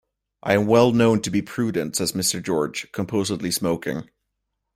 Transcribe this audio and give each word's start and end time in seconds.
"I 0.41 0.55
am 0.55 0.65
well 0.65 0.91
known 0.91 1.21
to 1.21 1.29
be 1.29 1.43
prudent," 1.43 1.95
says 1.95 2.13
Mr. 2.13 2.41
George, 2.41 2.87
composedly 2.91 3.51
smoking. 3.51 4.09